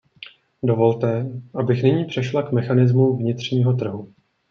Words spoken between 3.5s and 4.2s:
trhu.